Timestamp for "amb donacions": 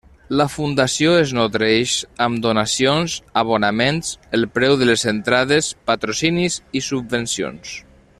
2.27-3.17